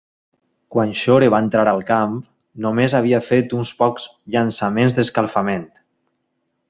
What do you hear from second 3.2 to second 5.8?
fet uns pocs llançaments d'escalfament.